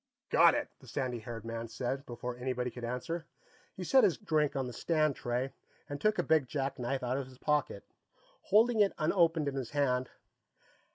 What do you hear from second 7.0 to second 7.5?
out of his